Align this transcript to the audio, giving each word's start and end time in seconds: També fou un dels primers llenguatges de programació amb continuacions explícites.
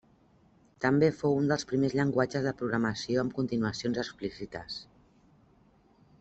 També 0.85 1.09
fou 1.17 1.35
un 1.41 1.51
dels 1.51 1.65
primers 1.71 1.95
llenguatges 1.99 2.47
de 2.47 2.55
programació 2.63 3.21
amb 3.25 3.37
continuacions 3.41 4.01
explícites. 4.05 4.81